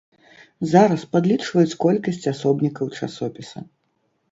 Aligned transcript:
Зараз 0.71 1.03
падлічваюць 1.11 1.77
колькасць 1.85 2.29
асобнікаў 2.33 2.85
часопіса. 2.99 3.57